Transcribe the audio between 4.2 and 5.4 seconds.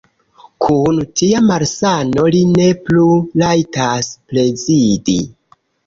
prezidi!